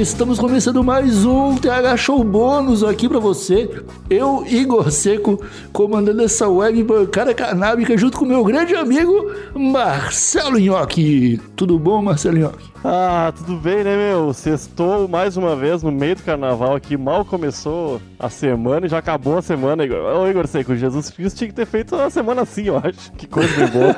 [0.00, 3.82] Estamos começando mais um TH Show bônus aqui para você.
[4.10, 11.40] Eu, Igor Seco, comandando essa web bancada canábica junto com meu grande amigo Marcelo Nhoque.
[11.56, 12.70] Tudo bom, Marcelo Nhoque?
[12.84, 14.32] Ah, tudo bem, né, meu?
[14.32, 16.96] Sextou mais uma vez no meio do carnaval aqui.
[16.96, 19.98] Mal começou a semana e já acabou a semana, Igor.
[19.98, 23.12] Ô, Igor Seco, Jesus Cristo tinha que ter feito a semana assim, eu acho.
[23.12, 23.96] Que coisa boa.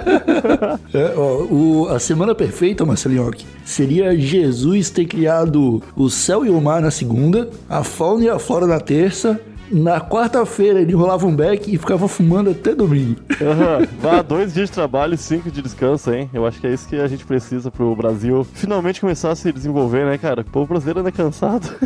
[0.94, 6.60] é, ó, o, a semana perfeita, Marcelinhoque, seria Jesus ter criado o céu e o
[6.60, 11.34] mar na segunda, a fauna e a flora na terça, na quarta-feira ele enrolava um
[11.34, 13.20] beck e ficava fumando até domingo.
[13.40, 13.86] Uhum.
[14.00, 16.28] Vá, dois dias de trabalho e cinco de descanso, hein?
[16.32, 19.52] Eu acho que é isso que a gente precisa pro Brasil finalmente começar a se
[19.52, 20.42] desenvolver, né, cara?
[20.42, 21.68] O povo brasileiro anda cansado.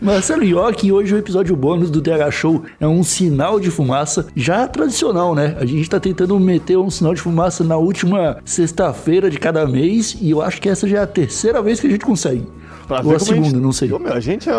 [0.00, 4.68] Marcelo Ioki, hoje o episódio bônus do TH Show é um sinal de fumaça já
[4.68, 5.56] tradicional, né?
[5.58, 10.16] A gente tá tentando meter um sinal de fumaça na última sexta-feira de cada mês
[10.20, 12.46] e eu acho que essa já é a terceira vez que a gente consegue.
[12.86, 13.56] Pra Ou a segunda, gente...
[13.56, 13.88] não sei.
[13.88, 14.54] meu, a gente, é,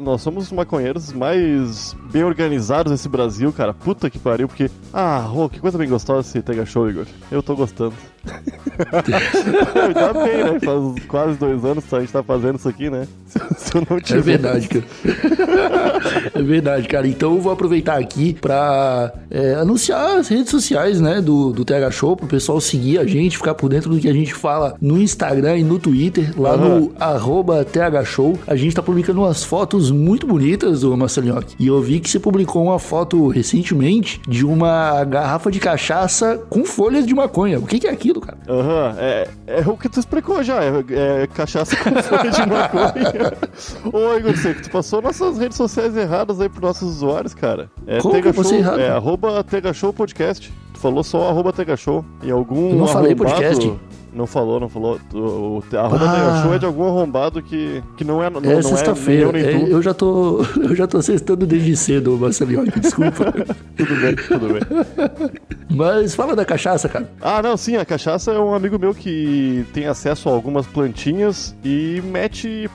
[0.00, 3.74] nós somos os maconheiros mais bem organizados nesse Brasil, cara.
[3.74, 4.70] Puta que pariu, porque...
[4.92, 7.06] Ah, oh, que coisa bem gostosa esse Tega Show, Igor.
[7.30, 7.94] Eu tô gostando.
[9.74, 10.60] Ainda bem, né?
[10.60, 13.06] Faz quase dois anos que a gente tá fazendo isso aqui, né?
[13.56, 14.18] Se, eu não tiver...
[14.18, 14.84] É verdade, cara.
[16.34, 17.06] é verdade, cara.
[17.06, 21.90] Então eu vou aproveitar aqui pra é, anunciar as redes sociais, né, do, do TH
[21.90, 25.00] Show, pro pessoal seguir a gente, ficar por dentro do que a gente fala no
[25.00, 26.80] Instagram e no Twitter, lá uhum.
[26.80, 28.38] no arroba TH Show.
[28.46, 31.54] A gente tá publicando umas fotos muito bonitas, ô Marcelinhoque.
[31.58, 36.64] E eu vi que você publicou uma foto recentemente de uma garrafa de cachaça com
[36.64, 37.58] folhas de maconha.
[37.58, 38.38] O que, que é aquilo, cara?
[38.48, 38.98] Aham, uhum.
[38.98, 40.62] é, é o que tu explicou já.
[40.62, 43.32] É, é cachaça com folhas de maconha.
[43.92, 47.70] Ô, Igor Seco, tu passou nossas redes sociais erradas aí pros nossos usuários, cara.
[47.86, 48.80] É Como Tega Show, errado?
[48.80, 50.52] É arroba Tega Show Podcast.
[50.74, 52.04] Tu falou só arroba Tega Show.
[52.22, 52.70] E algum.
[52.70, 53.72] Eu não falei podcast?
[54.12, 55.00] Não falou, não falou.
[55.14, 56.42] O, o, a arroba ah.
[56.42, 59.38] show é de algum arrombado que, que não é não, é não sexta-feira.
[59.38, 62.64] É, eu, eu, já tô eu já tô sextando desde cedo, Marcelinho.
[62.78, 63.32] Desculpa.
[63.76, 64.62] tudo bem, tudo bem.
[65.70, 67.10] Mas fala da cachaça, cara.
[67.20, 71.56] Ah, não, sim, a cachaça é um amigo meu que tem acesso a algumas plantinhas
[71.64, 72.68] e mete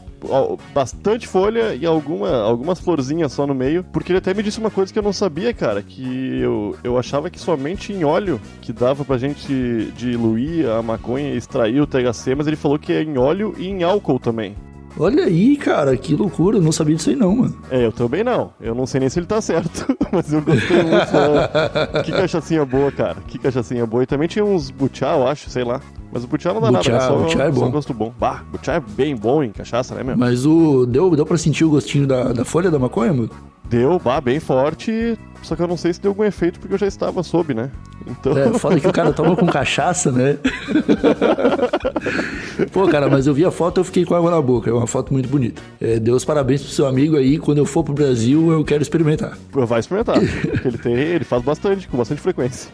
[0.74, 3.84] bastante folha e alguma, algumas florzinhas só no meio.
[3.84, 5.82] Porque ele até me disse uma coisa que eu não sabia, cara.
[5.82, 11.34] Que eu, eu achava que somente em óleo que dava pra gente diluir a maconha
[11.34, 14.56] e extrair o THC, mas ele falou que é em óleo e em álcool também.
[15.00, 17.56] Olha aí, cara, que loucura, eu não sabia disso aí não, mano.
[17.70, 18.52] É, eu também não.
[18.60, 20.90] Eu não sei nem se ele tá certo, mas eu gostei muito.
[20.90, 22.04] Né?
[22.04, 23.18] que cachaçinha boa, cara.
[23.28, 24.02] Que cachaçinha boa.
[24.02, 25.82] E também tinha uns butiá, eu acho, sei lá.
[26.18, 27.12] Mas o butiá não dá butiá, nada, né?
[27.12, 27.60] Só, butiá é bom.
[27.60, 28.12] Só gosto bom.
[28.20, 30.18] Bah, butiá é bem bom em cachaça, né, meu?
[30.18, 30.88] Mas o...
[30.88, 33.30] Deu, deu pra sentir o gostinho da, da folha da maconha, mano?
[33.70, 35.16] Deu, bah, bem forte.
[35.42, 37.70] Só que eu não sei se deu algum efeito porque eu já estava sob, né?
[38.06, 38.38] Então...
[38.38, 40.38] É, foda que o cara toma com cachaça, né?
[42.72, 44.70] Pô, cara, mas eu vi a foto e eu fiquei com água na boca.
[44.70, 45.62] É uma foto muito bonita.
[45.80, 47.38] É, Deus parabéns pro seu amigo aí.
[47.38, 49.38] Quando eu for pro Brasil, eu quero experimentar.
[49.52, 50.18] Vai experimentar.
[50.66, 52.72] ele tem, ele faz bastante, com bastante frequência.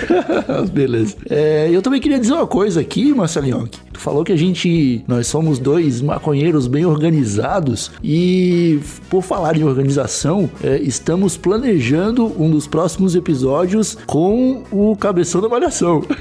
[0.72, 1.16] Beleza.
[1.30, 3.68] É, eu também queria dizer uma coisa aqui, Marcelinho.
[3.92, 9.64] Tu falou que a gente, nós somos dois maconheiros bem organizados e, por falar em
[9.64, 16.02] organização, é, estamos planejando um dos próximos episódios com o cabeção da malhação.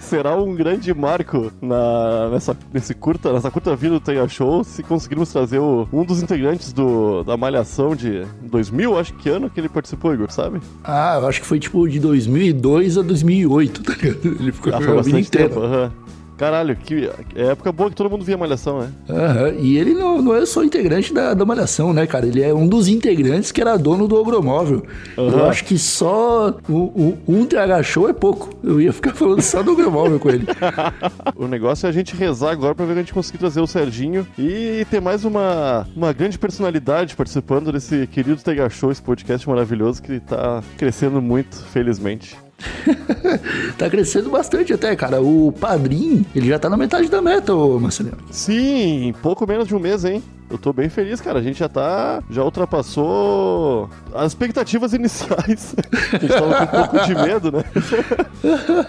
[0.00, 4.82] será um grande marco na, nessa, nesse curta, nessa curta vida do Tenha Show se
[4.82, 9.60] conseguirmos trazer o, um dos integrantes do, da Malhação de 2000, acho que ano que
[9.60, 10.60] ele participou, Igor, sabe?
[10.82, 14.26] Ah, eu acho que foi tipo de 2002 a 2008, tá ligado?
[14.40, 15.48] Ele ficou ah, a vida inteira.
[15.48, 15.90] Tempo, uhum.
[16.38, 18.90] Caralho, que época boa que todo mundo via Malhação, né?
[19.08, 19.60] Uhum.
[19.60, 22.26] E ele não, não é só integrante da, da Malhação, né, cara?
[22.26, 24.86] Ele é um dos integrantes que era dono do Ogromóvel.
[25.16, 25.30] Uhum.
[25.30, 28.50] Eu acho que só o, o, um TH Show é pouco.
[28.62, 30.46] Eu ia ficar falando só do Ogromóvel com ele.
[31.34, 33.66] o negócio é a gente rezar agora pra ver se a gente conseguir trazer o
[33.66, 39.48] Serginho e ter mais uma, uma grande personalidade participando desse querido TH Show, esse podcast
[39.48, 42.36] maravilhoso que tá crescendo muito, felizmente.
[43.78, 45.20] tá crescendo bastante até, cara.
[45.22, 48.16] O padrinho, ele já tá na metade da meta, ô Marcelinho.
[48.30, 50.22] Sim, pouco menos de um mês, hein?
[50.50, 51.38] Eu tô bem feliz, cara.
[51.38, 52.22] A gente já tá.
[52.30, 55.76] Já ultrapassou as expectativas iniciais.
[56.12, 57.64] a gente tava com um pouco de medo, né?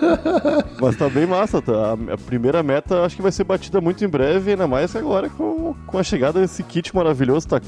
[0.80, 1.98] Mas tá bem massa, tá?
[2.14, 5.76] A primeira meta acho que vai ser batida muito em breve, ainda mais agora com,
[5.86, 7.48] com a chegada desse kit maravilhoso.
[7.50, 7.62] Tá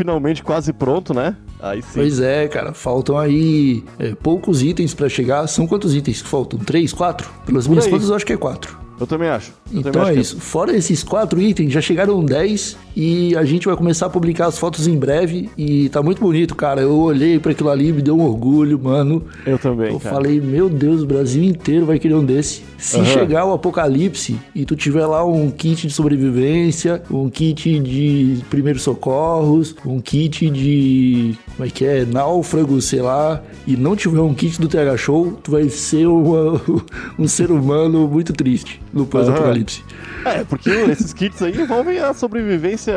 [0.00, 1.36] finalmente quase pronto, né?
[1.60, 1.90] Aí sim.
[1.94, 2.72] Pois é, cara.
[2.72, 5.46] Faltam aí é, poucos itens para chegar.
[5.46, 6.58] São quantos itens que faltam?
[6.58, 7.30] Três, quatro?
[7.44, 8.78] Pelas minhas contas, eu acho que é quatro.
[9.00, 9.52] Eu também acho.
[9.72, 10.36] Eu então também é acho isso.
[10.36, 10.40] É.
[10.40, 14.58] Fora esses quatro itens, já chegaram 10 e a gente vai começar a publicar as
[14.58, 16.82] fotos em breve e tá muito bonito, cara.
[16.82, 19.24] Eu olhei para aquilo ali, me deu um orgulho, mano.
[19.46, 20.14] Eu também, Eu cara.
[20.14, 22.62] falei, meu Deus, o Brasil inteiro vai querer um desse.
[22.76, 23.04] Se Aham.
[23.06, 28.82] chegar o apocalipse e tu tiver lá um kit de sobrevivência, um kit de primeiros
[28.82, 31.36] socorros, um kit de.
[31.56, 32.04] Como é que é?
[32.04, 36.60] Náufrago, sei lá, e não tiver um kit do TH Show, tu vai ser uma-
[37.18, 39.84] um ser humano muito triste no pós-apocalipse.
[40.24, 42.94] É, porque esses kits aí envolvem a sobrevivência,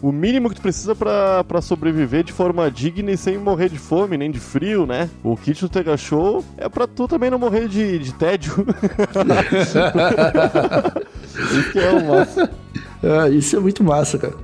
[0.00, 3.78] o mínimo que tu precisa pra, pra sobreviver de forma digna e sem morrer de
[3.78, 5.10] fome, nem de frio, né?
[5.22, 8.66] O kit do Tega Show é pra tu também não morrer de, de tédio.
[11.34, 12.50] Isso que é o massa.
[13.02, 14.34] Ah, isso é muito massa, cara.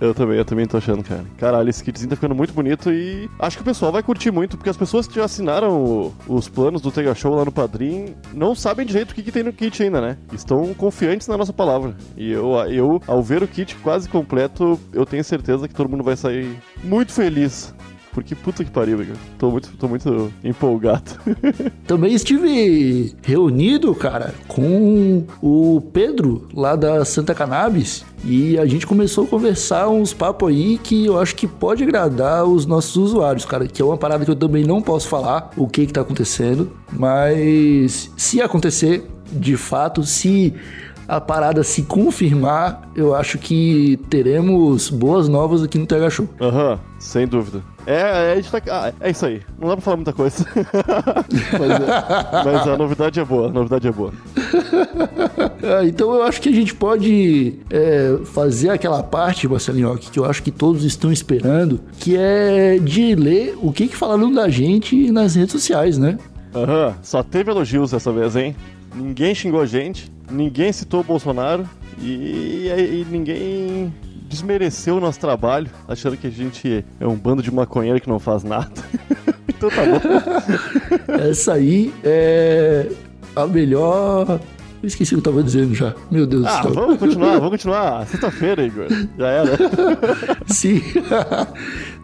[0.00, 1.24] Eu também, eu também tô achando, cara.
[1.38, 4.56] Caralho, esse kitzinho tá ficando muito bonito e acho que o pessoal vai curtir muito,
[4.56, 8.14] porque as pessoas que já assinaram o- os planos do Tega Show lá no Padrim
[8.34, 10.18] não sabem direito o que, que tem no kit ainda, né?
[10.32, 11.96] Estão confiantes na nossa palavra.
[12.16, 16.04] E eu, eu, ao ver o kit quase completo, eu tenho certeza que todo mundo
[16.04, 17.74] vai sair muito feliz.
[18.16, 19.12] Porque puta que pariu, cara.
[19.38, 21.20] Tô muito, tô muito empolgado.
[21.86, 29.24] Também estive reunido, cara, com o Pedro lá da Santa Cannabis e a gente começou
[29.24, 33.66] a conversar uns papos aí que eu acho que pode agradar os nossos usuários, cara,
[33.68, 36.72] que é uma parada que eu também não posso falar o que que tá acontecendo,
[36.90, 40.54] mas se acontecer, de fato, se
[41.06, 46.28] a parada se confirmar, eu acho que teremos boas novas aqui no TH Show.
[46.40, 47.75] Aham, sem dúvida.
[47.86, 49.40] É, é, a gente tá- ah, é isso aí.
[49.58, 50.44] Não dá pra falar muita coisa.
[51.52, 54.12] mas, é- mas a novidade é boa, a novidade é boa.
[55.62, 60.24] Ah, então eu acho que a gente pode é, fazer aquela parte, Marcelinho, que eu
[60.24, 65.10] acho que todos estão esperando, que é de ler o que, que falaram da gente
[65.10, 66.18] nas redes sociais, né?
[66.54, 68.54] Aham, só teve elogios dessa vez, hein?
[68.94, 71.68] Ninguém xingou a gente, ninguém citou o Bolsonaro
[72.00, 73.92] e, e ninguém
[74.36, 78.18] desmereceu o nosso trabalho, achando que a gente é um bando de maconheiro que não
[78.18, 78.70] faz nada.
[79.48, 81.12] então tá bom.
[81.28, 82.88] Essa aí é
[83.34, 84.38] a melhor.
[84.82, 85.94] Eu esqueci o que eu tava dizendo já.
[86.10, 86.74] Meu Deus Ah, do céu.
[86.74, 88.06] vamos continuar, vamos continuar.
[88.06, 88.86] Sexta-feira, Igor.
[89.18, 89.56] Já era.
[90.46, 90.82] Sim.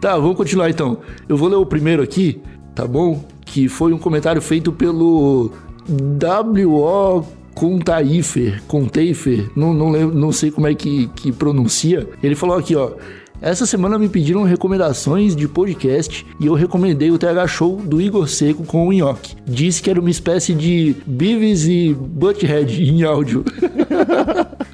[0.01, 0.97] tá, vamos continuar então.
[1.29, 2.41] Eu vou ler o primeiro aqui,
[2.75, 3.23] tá bom?
[3.45, 5.51] Que foi um comentário feito pelo
[5.87, 7.23] W.O.
[7.53, 12.07] Contaifer, Contaifer, não, não, lembro, não sei como é que, que pronuncia.
[12.21, 12.93] Ele falou aqui, ó.
[13.41, 18.27] Essa semana me pediram recomendações de podcast e eu recomendei o TH Show do Igor
[18.27, 19.35] Seco com o Nhoque.
[19.45, 23.43] Disse que era uma espécie de Beavis e Butthead em áudio.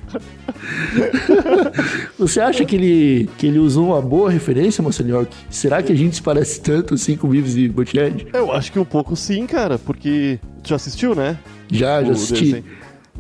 [2.17, 5.35] Você acha que ele, que ele usou uma boa referência, Mocelhoque?
[5.49, 8.27] Será que a gente se parece tanto assim com Beavis e Butthead?
[8.33, 10.39] Eu acho que um pouco sim, cara, porque.
[10.63, 11.37] Tu já assistiu, né?
[11.71, 12.45] Já, já assisti.
[12.45, 12.63] desenho.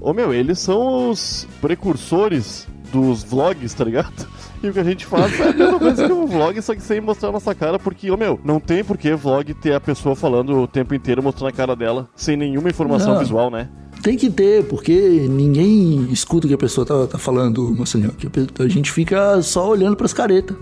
[0.01, 4.27] Ô meu, eles são os precursores dos vlogs, tá ligado?
[4.61, 6.81] E o que a gente faz é a mesma coisa que um vlog, só que
[6.81, 9.79] sem mostrar a nossa cara, porque, ô meu, não tem por que vlog ter a
[9.79, 13.19] pessoa falando o tempo inteiro, mostrando a cara dela, sem nenhuma informação Não.
[13.21, 13.69] visual, né?
[14.01, 18.29] Tem que ter, porque ninguém escuta o que a pessoa tá, tá falando, Mocelhoque.
[18.59, 20.55] A gente fica só olhando pras caretas.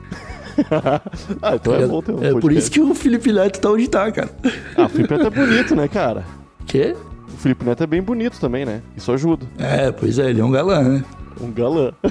[1.42, 3.88] ah, então é bom ter um é por isso que o Felipe Neto tá onde
[3.88, 4.30] tá, cara.
[4.76, 6.26] Ah, o Felipe Neto é bonito, né, cara?
[6.66, 6.96] Quê?
[7.28, 8.82] O Felipe Neto é bem bonito também, né?
[8.96, 9.46] Isso ajuda.
[9.60, 11.06] É, pois é, ele é um galã, né?
[11.40, 11.92] Um galã.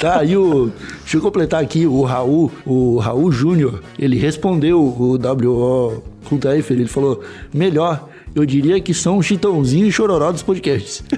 [0.00, 0.70] Tá, e o.
[1.00, 6.88] Deixa eu completar aqui, o Raul, o Raul Júnior, ele respondeu o WO Kultaifer, ele
[6.88, 7.22] falou:
[7.52, 8.08] melhor,
[8.40, 11.02] eu diria que são o Chitãozinho e Chororó dos podcasts.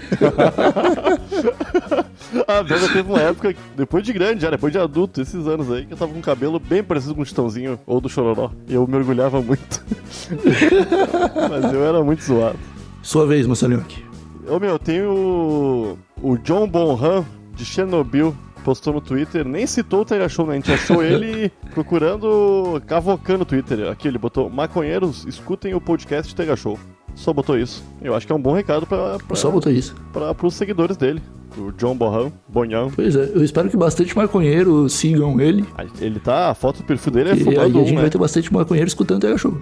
[2.47, 5.85] Ah, Vega teve uma época, depois de grande já, depois de adulto, esses anos aí,
[5.85, 8.50] que eu tava com um cabelo bem parecido com o Chitãozinho ou do Chororó.
[8.69, 9.85] E eu me orgulhava muito.
[11.50, 12.59] Mas eu era muito zoado.
[13.03, 14.05] Sua vez, Moçalhonque.
[14.47, 15.99] Ô meu, tem o.
[16.23, 20.53] O John Bonham, de Chernobyl, postou no Twitter, nem citou o Tega Show, né?
[20.53, 23.89] A gente achou ele procurando, cavocando no Twitter.
[23.89, 26.79] Aqui ele botou: Maconheiros, escutem o podcast Tega Show.
[27.14, 27.83] Só botou isso.
[28.02, 29.95] Eu acho que é um bom recado pra, Só botou isso.
[30.12, 31.21] pra, pros seguidores dele.
[31.59, 32.93] O John Bonham, Bonham.
[32.95, 35.64] Pois é, eu espero que bastante maconheiros sigam ele.
[36.00, 36.50] Ele tá.
[36.50, 38.00] A foto do perfil dele é e aí a um, gente né?
[38.02, 39.57] vai ter bastante maconheiro escutando o Show.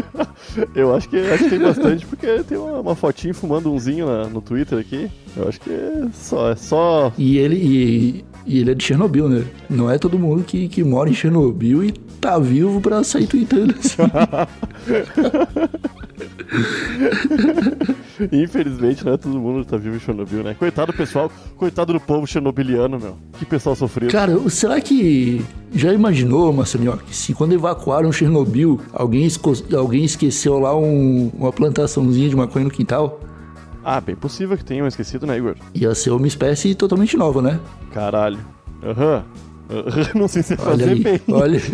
[0.74, 4.24] Eu acho que, acho que tem bastante, porque tem uma, uma fotinha fumando umzinho na-
[4.24, 5.10] no Twitter aqui.
[5.36, 6.50] Eu acho que é só.
[6.52, 7.12] É só.
[7.18, 9.44] E ele, e, e ele é de Chernobyl, né?
[9.68, 13.74] Não é todo mundo que, que mora em Chernobyl e tá vivo pra sair tweetando
[13.78, 13.96] assim.
[18.32, 20.54] Infelizmente, não é todo mundo que tá vivo em Chernobyl, né?
[20.58, 23.16] Coitado do pessoal, coitado do povo chernobiliano, meu.
[23.38, 24.10] Que pessoal sofrido.
[24.10, 30.58] Cara, será que já imaginou, Marcelinho, que se quando evacuaram Chernobyl, alguém, esco- alguém esqueceu
[30.58, 33.20] lá um- uma plantaçãozinha de maconha no quintal?
[33.84, 35.54] Ah, bem possível que tenham esquecido, né, Igor?
[35.74, 37.58] Ia ser uma espécie totalmente nova, né?
[37.92, 38.38] Caralho.
[38.82, 39.24] Aham.
[40.14, 41.20] Não sei se Olha fazer aí, bem.
[41.30, 41.60] olha.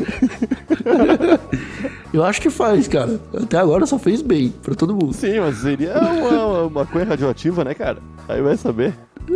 [2.15, 3.21] Eu acho que faz, cara.
[3.37, 5.13] Até agora só fez bem pra todo mundo.
[5.13, 7.99] Sim, mas seria uma, uma maconha radioativa, né, cara?
[8.29, 8.95] Aí vai saber.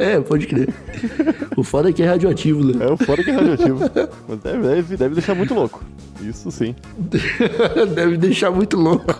[0.00, 0.74] é, pode crer.
[1.56, 2.84] O foda é que é radioativo, né?
[2.84, 3.78] É o fora que é radioativo.
[4.28, 5.84] Mas deve, deve, deve deixar muito louco.
[6.20, 6.74] Isso sim.
[7.94, 9.06] Deve deixar muito louco.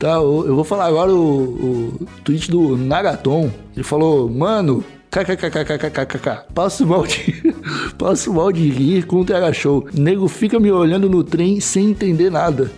[0.00, 3.52] tá, eu eu vou falar agora o, o tweet do Nagaton.
[3.76, 7.54] Ele falou, mano, kkkkkkkkk, passo mal de,
[7.98, 9.86] passo mal de rir com o TH Show.
[9.92, 12.72] Nego fica me olhando no trem sem entender nada.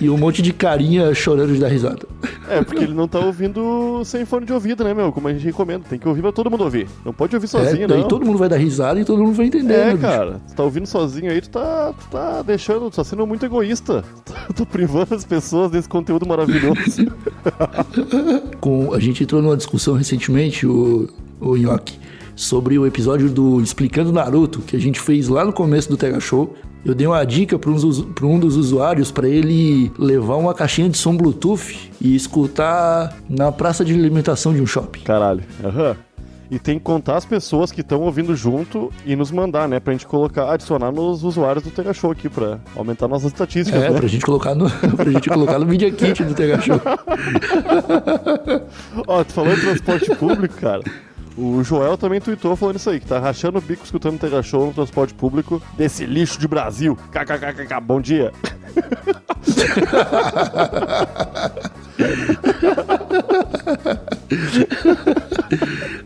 [0.00, 2.06] E um monte de carinha chorando de dar risada.
[2.50, 5.12] É, porque ele não tá ouvindo sem fone de ouvido, né, meu?
[5.12, 5.84] Como a gente recomenda.
[5.88, 6.88] Tem que ouvir pra todo mundo ouvir.
[7.04, 8.08] Não pode ouvir sozinho, é, daí não.
[8.08, 10.02] todo mundo vai dar risada e todo mundo vai entender, né, É, bicho?
[10.02, 13.44] cara, tu tá ouvindo sozinho aí, tu tá, tu tá deixando, tu tá sendo muito
[13.44, 14.04] egoísta.
[14.48, 17.06] Tu tá privando as pessoas desse conteúdo maravilhoso.
[18.60, 21.08] com a gente entrou numa discussão recentemente, o,
[21.40, 21.98] o Nhoque,
[22.34, 26.20] sobre o episódio do Explicando Naruto, que a gente fez lá no começo do Tega
[26.20, 26.54] Show.
[26.84, 31.14] Eu dei uma dica para um dos usuários para ele levar uma caixinha de som
[31.16, 35.00] Bluetooth e escutar na praça de alimentação de um shopping.
[35.00, 35.42] Caralho.
[35.62, 35.96] Aham.
[36.50, 39.78] E tem que contar as pessoas que estão ouvindo junto e nos mandar, né?
[39.80, 43.90] Pra gente colocar, adicionar nos usuários do Tega Show aqui, pra aumentar nossas estatísticas, É,
[43.90, 43.98] né?
[43.98, 46.80] pra gente colocar no, pra gente colocar no Media Kit do Tega Show.
[49.06, 50.80] Ó, tu falou em transporte público, cara.
[51.38, 54.42] O Joel também tweetou falando isso aí, que tá rachando o bico escutando o Tega
[54.42, 56.98] Show no transporte público desse lixo de Brasil.
[57.12, 58.32] KKKKK, bom dia.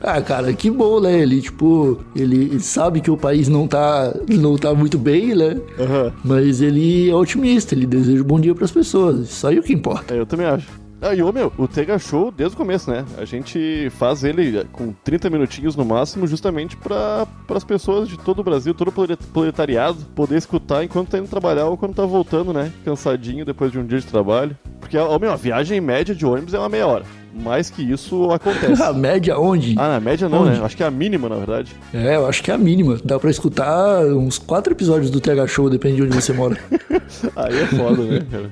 [0.00, 1.20] Ah, cara, que bom, né?
[1.20, 5.56] Ele, tipo, ele sabe que o país não tá, não tá muito bem, né?
[5.78, 6.12] Aham.
[6.24, 9.20] Mas ele é otimista, ele deseja um bom dia pras pessoas.
[9.28, 10.14] Isso aí é o que importa.
[10.14, 10.81] É, eu também acho.
[11.04, 13.04] Ah, e ô meu, o Tega Show desde o começo, né?
[13.18, 18.38] A gente faz ele com 30 minutinhos no máximo, justamente para as pessoas de todo
[18.38, 22.06] o Brasil, todo o prole- proletariado, poder escutar enquanto tá indo trabalhar ou quando tá
[22.06, 22.70] voltando, né?
[22.84, 24.56] Cansadinho depois de um dia de trabalho.
[24.78, 27.04] Porque, ó, meu, a viagem média de ônibus é uma meia hora.
[27.34, 28.80] Mais que isso acontece.
[28.82, 29.74] A média onde?
[29.78, 30.58] ah, na média não, Onde?
[30.60, 30.64] né?
[30.66, 31.74] Acho que é a mínima, na verdade.
[31.94, 32.98] É, eu acho que é a mínima.
[33.02, 36.58] Dá pra escutar uns quatro episódios do TH Show, depende de onde você mora.
[37.34, 38.50] Aí é foda, né, cara?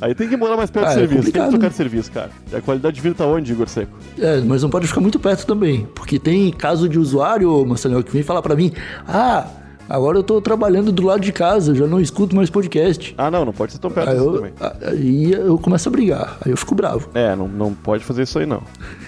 [0.00, 1.68] Aí tem que morar mais perto Ah, do é serviço, tem que trocar né?
[1.68, 2.30] de serviço, cara.
[2.52, 3.92] E a qualidade de vida tá onde, Igor Seco?
[4.18, 5.86] É, mas não pode ficar muito perto também.
[5.94, 8.72] Porque tem caso de usuário, Marcelinho, que vem falar pra mim:
[9.08, 9.46] Ah,
[9.88, 13.14] agora eu tô trabalhando do lado de casa, já não escuto mais podcast.
[13.16, 14.52] Ah, não, não pode ser tão perto Aí assim eu, também.
[14.82, 17.08] aí eu começo a brigar, aí eu fico bravo.
[17.14, 18.62] É, não, não pode fazer isso aí, não.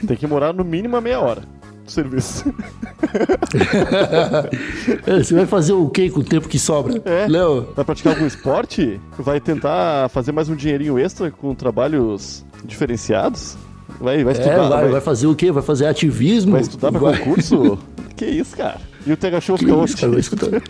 [0.06, 1.42] Tem que morar no mínimo a meia hora
[1.88, 2.44] do serviço.
[5.06, 7.00] É, você vai fazer o que com o tempo que sobra?
[7.04, 7.26] É.
[7.26, 9.00] Léo, Vai praticar algum esporte?
[9.18, 13.56] Vai tentar fazer mais um dinheirinho extra com trabalhos diferenciados?
[14.00, 15.50] Vai, vai é, estudar, vai, vai, vai fazer o quê?
[15.50, 16.52] Vai fazer ativismo?
[16.52, 17.78] vai estudar pra concurso?
[18.16, 18.78] que isso, cara?
[19.06, 20.20] E o Tega Show fica isso, cara, vai onde?
[20.20, 20.62] escutar.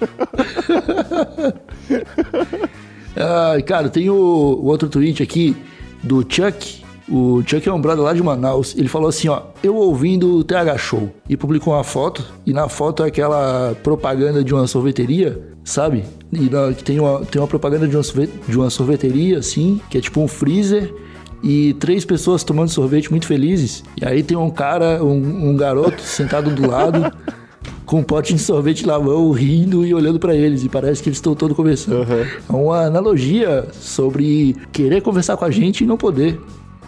[3.16, 5.56] ah, cara, tem o, o outro tweet aqui
[6.02, 6.84] do Chuck.
[7.10, 8.74] O Chuck é um brother lá de Manaus.
[8.76, 11.10] Ele falou assim, ó, eu ouvindo o TH Show.
[11.28, 12.24] E publicou uma foto.
[12.44, 16.04] E na foto é aquela propaganda de uma sorveteria, sabe?
[16.32, 18.02] E na- que tem uma, tem uma propaganda de uma,
[18.46, 20.94] de uma sorveteria, assim, que é tipo um freezer.
[21.42, 23.82] E três pessoas tomando sorvete muito felizes.
[24.00, 27.10] E aí tem um cara, um, um garoto sentado do lado
[27.86, 30.62] com um pote de sorvete na mão, rindo e olhando pra eles.
[30.64, 32.02] E parece que eles estão todos conversando.
[32.02, 32.26] Aham.
[32.50, 36.38] É uma analogia sobre querer conversar com a gente e não poder.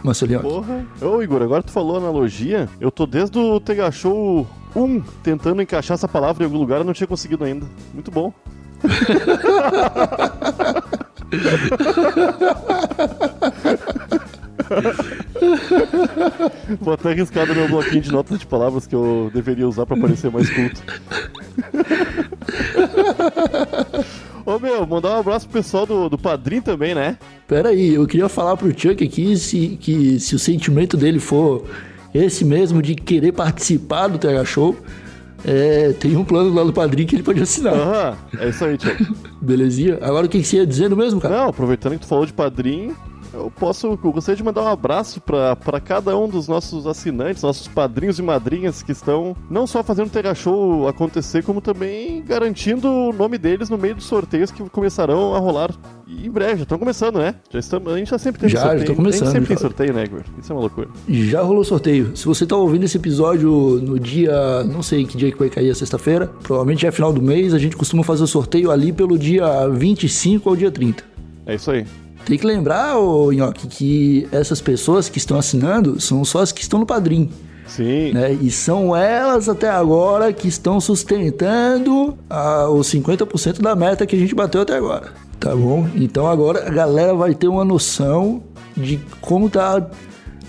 [0.03, 0.41] Marcelinho.
[0.41, 0.87] Porra.
[1.01, 2.69] Ô, Igor, agora tu falou analogia.
[2.81, 6.85] Eu tô desde o Tega Show 1 tentando encaixar essa palavra em algum lugar e
[6.85, 7.67] não tinha conseguido ainda.
[7.93, 8.33] Muito bom.
[16.81, 19.97] Vou até arriscar no meu bloquinho de notas de palavras que eu deveria usar pra
[19.97, 20.83] parecer mais culto.
[24.51, 27.17] Ô meu, mandar um abraço pro pessoal do, do Padrim também, né?
[27.47, 31.65] Pera aí, eu queria falar pro Chuck aqui se, que se o sentimento dele for
[32.13, 34.77] esse mesmo de querer participar do TH Show,
[35.45, 37.75] é, tem um plano lá do padrinho que ele pode assinar.
[37.75, 39.15] Aham, é isso aí, Tiago.
[39.41, 39.99] Belezinha?
[40.03, 41.37] Agora o que que você ia dizendo mesmo, cara?
[41.37, 42.97] Não, aproveitando que tu falou de padrinho,
[43.33, 43.87] eu posso.
[43.89, 48.23] Eu gostaria de mandar um abraço pra cada um dos nossos assinantes, nossos padrinhos e
[48.23, 53.39] madrinhas que estão não só fazendo o Tega Show acontecer, como também garantindo o nome
[53.39, 55.71] deles no meio dos sorteios que começarão a rolar.
[56.07, 57.37] E em breve, já estão começando, né?
[57.51, 58.87] Já estamos, a gente já sempre tem Já, já sorteio.
[58.87, 59.61] tô começando, A gente sempre tem já.
[59.61, 60.23] sorteio, né, Igor?
[60.41, 60.89] Isso é uma loucura.
[61.09, 62.17] Já rolou sorteio.
[62.17, 65.71] Se você tá ouvindo esse episódio no dia, não sei que dia que vai cair
[65.71, 69.17] a sexta-feira, provavelmente é final do mês, a gente costuma fazer o sorteio ali pelo
[69.17, 71.05] dia 25 ao dia 30.
[71.47, 71.87] É isso aí.
[72.25, 76.63] Tem que lembrar, ô Nhoque, que essas pessoas que estão assinando são só as que
[76.63, 77.31] estão no padrinho.
[77.67, 78.13] Sim.
[78.13, 78.33] Né?
[78.33, 84.19] E são elas até agora que estão sustentando a, os 50% da meta que a
[84.19, 85.13] gente bateu até agora.
[85.39, 85.89] Tá bom?
[85.95, 88.43] Então agora a galera vai ter uma noção
[88.77, 89.89] de como tá.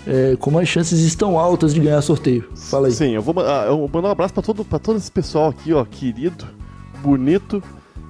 [0.06, 2.48] é, como as chances estão altas de ganhar sorteio.
[2.56, 2.92] Fala aí.
[2.92, 5.48] Sim, eu vou, ah, eu vou mandar um abraço pra todo, pra todo esse pessoal
[5.48, 6.44] aqui, ó, querido,
[7.02, 7.62] bonito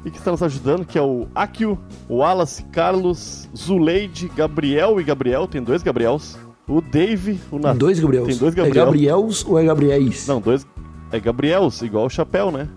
[0.05, 1.79] e que está nos ajudando, que é o Akio,
[2.09, 7.79] o Wallace, Carlos, Zuleide, Gabriel e Gabriel, tem dois Gabriels, o Dave, o Natan.
[7.79, 8.29] Dois Gabriels.
[8.29, 8.85] Tem dois É Gabriel.
[8.87, 10.27] Gabriels ou é Gabriéis?
[10.27, 10.67] Não, dois.
[11.11, 12.69] É Gabriels, igual o chapéu, né?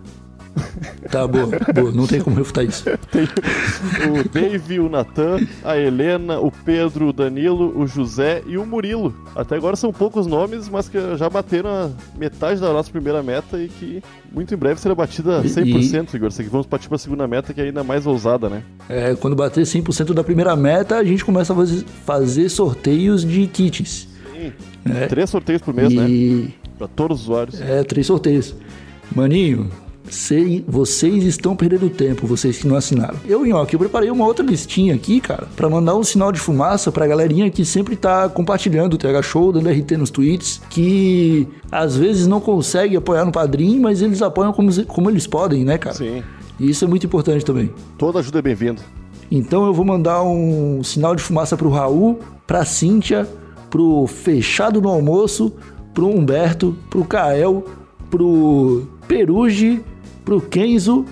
[1.10, 1.92] Tá, boa, boa.
[1.92, 2.84] Não tem como refutar isso.
[3.10, 8.66] Tem o Dave, o Natan, a Helena, o Pedro, o Danilo, o José e o
[8.66, 9.14] Murilo.
[9.34, 13.58] Até agora são poucos nomes, mas que já bateram a metade da nossa primeira meta
[13.62, 16.28] e que muito em breve será batida 100%, Igor.
[16.28, 18.62] Isso aqui vamos partir para a segunda meta, que é ainda mais ousada, né?
[18.88, 21.66] É, quando bater 100% da primeira meta, a gente começa a
[22.04, 24.08] fazer, sorteios de kits.
[24.32, 24.52] Sim.
[24.92, 25.06] É.
[25.06, 26.08] Três sorteios por mês, né?
[26.08, 27.60] e Para todos os usuários.
[27.60, 28.54] é, três sorteios.
[29.14, 29.70] Maninho,
[30.10, 33.16] sei- vocês estão perdendo tempo, vocês que não assinaram.
[33.26, 36.90] Eu, Nhoque, eu preparei uma outra listinha aqui, cara, pra mandar um sinal de fumaça
[36.92, 41.96] pra galerinha que sempre tá compartilhando o TH Show, dando RT nos tweets, que às
[41.96, 45.96] vezes não consegue apoiar no padrinho, mas eles apoiam como, como eles podem, né, cara?
[45.96, 46.22] Sim.
[46.58, 47.70] E isso é muito importante também.
[47.98, 48.80] Toda ajuda é bem-vinda.
[49.30, 53.28] Então eu vou mandar um sinal de fumaça pro Raul, pra Cíntia,
[53.68, 55.52] pro Fechado no Almoço,
[55.92, 57.64] pro Humberto, pro Kael,
[58.10, 59.80] pro Peruge,
[60.26, 61.06] pro Kenzo,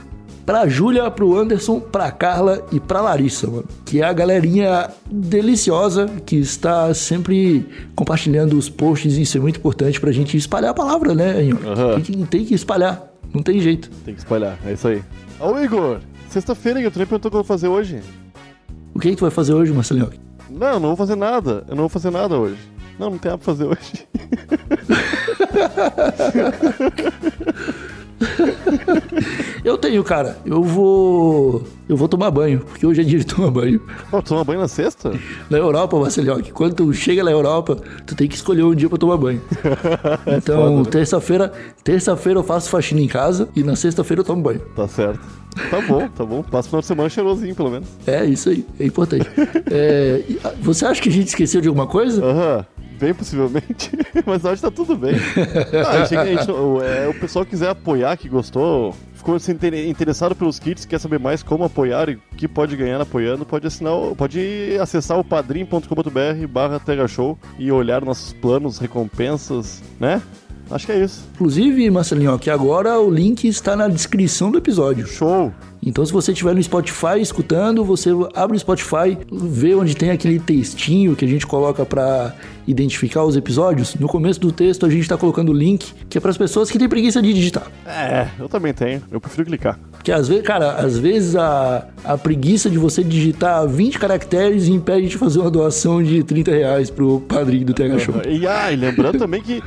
[0.45, 3.65] pra Júlia, pro Anderson, pra Carla e pra Larissa, mano.
[3.87, 9.17] Que é a galerinha deliciosa que está sempre compartilhando os posts.
[9.17, 11.61] Isso é muito importante pra gente espalhar a palavra, né, Inho?
[11.65, 11.95] Aham.
[11.95, 13.89] Tem, que, tem que espalhar, não tem jeito.
[14.05, 15.01] Tem que espalhar, é isso aí.
[15.39, 18.01] Ô, Igor, sexta-feira, Igor, tu nem perguntou o que eu vou fazer hoje?
[18.93, 20.11] O que, é que tu vai fazer hoje, Marcelinho?
[20.51, 21.65] Não, não vou fazer nada.
[21.69, 22.59] Eu não vou fazer nada hoje.
[22.99, 24.09] Não, não tem nada pra fazer hoje.
[29.65, 30.37] Eu tenho, cara.
[30.45, 31.63] Eu vou.
[31.89, 33.81] Eu vou tomar banho, porque hoje é dia de tomar banho.
[34.11, 35.13] Pô, tu toma banho na sexta?
[35.49, 38.99] Na Europa, Marcelinho, quando tu chega na Europa, tu tem que escolher um dia pra
[38.99, 39.41] tomar banho.
[40.27, 40.91] Então, né?
[40.91, 44.61] terça-feira, terça-feira eu faço faxina em casa e na sexta-feira eu tomo banho.
[44.75, 45.21] Tá certo.
[45.71, 46.43] Tá bom, tá bom.
[46.43, 47.89] Passa o final de semana cheirosinho, pelo menos.
[48.07, 49.29] É isso aí, é importante.
[49.71, 52.25] É, ah, você acha que a gente esqueceu de alguma coisa?
[52.25, 52.67] Aham.
[52.99, 53.91] Bem possivelmente,
[54.25, 55.15] mas acho que tá tudo bem.
[55.87, 59.37] Ah, gente- o, é, o pessoal quiser apoiar, que gostou, ficou
[59.89, 63.67] interessado pelos kits, quer saber mais como apoiar e o que pode ganhar apoiando, pode
[63.67, 70.23] assinar, pode acessar o padrim.com.br barra Show e olhar nossos planos, recompensas, né?
[70.71, 71.25] Acho que é isso.
[71.35, 75.07] Inclusive, Marcelinho, que agora o link está na descrição do episódio.
[75.07, 75.53] Show!
[75.87, 80.41] Então, se você estiver no Spotify escutando, você abre o Spotify, vê onde tem aquele
[80.41, 82.35] textinho que a gente coloca para
[82.67, 83.95] identificar os episódios.
[83.97, 86.71] No começo do texto, a gente está colocando o link, que é para as pessoas
[86.71, 87.67] que têm preguiça de digitar.
[87.87, 89.03] É, eu também tenho.
[89.11, 89.79] Eu prefiro clicar.
[89.93, 95.09] Porque às vezes, cara, às vezes a, a preguiça de você digitar 20 caracteres impede
[95.09, 98.15] de fazer uma doação de 30 reais pro padrinho do TH Show.
[98.27, 99.63] E, ah, e lembrando também que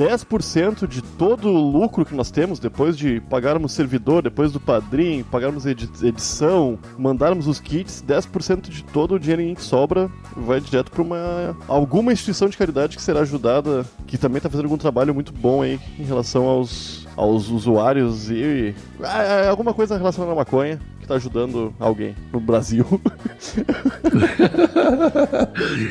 [0.00, 5.22] 10% de todo o lucro que nós temos, depois de pagarmos servidor, depois do padrinho,
[5.26, 10.90] pagarmos edi- edição, mandarmos os kits, 10% de todo o dinheiro que sobra vai direto
[10.90, 15.14] para uma alguma instituição de caridade que será ajudada, que também está fazendo algum trabalho
[15.14, 20.36] muito bom aí em relação aos, aos usuários e ah, é alguma coisa relacionada à
[20.36, 22.86] maconha está ajudando alguém no Brasil.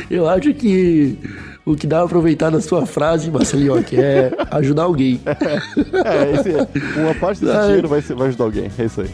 [0.10, 1.17] Eu acho que
[1.65, 5.19] o que dá pra aproveitar da sua frase, Marcelinho, que é ajudar alguém.
[5.27, 9.10] é, esse- uma parte desse dinheiro vai, vai ajudar alguém, é isso aí.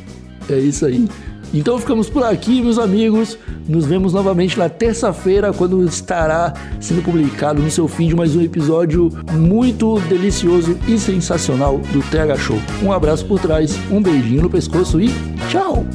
[0.49, 1.09] É isso aí.
[1.55, 3.37] Então ficamos por aqui, meus amigos.
[3.65, 9.09] Nos vemos novamente na terça-feira, quando estará sendo publicado no seu feed mais um episódio
[9.31, 12.59] muito delicioso e sensacional do TH Show.
[12.83, 15.07] Um abraço por trás, um beijinho no pescoço e
[15.49, 15.85] tchau!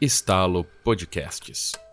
[0.00, 1.89] Estalo Podcasts.